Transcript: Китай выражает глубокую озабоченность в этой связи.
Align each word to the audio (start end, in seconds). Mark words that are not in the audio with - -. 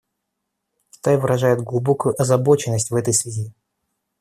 Китай 0.89 1.15
выражает 1.17 1.61
глубокую 1.61 2.19
озабоченность 2.19 2.89
в 2.89 2.95
этой 2.95 3.13
связи. 3.13 3.53